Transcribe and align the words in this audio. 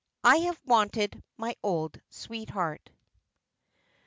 "I 0.23 0.37
HAVE 0.37 0.59
WANTED 0.65 1.21
MY 1.37 1.55
OLD 1.61 2.01
SWEETHEART." 2.09 2.89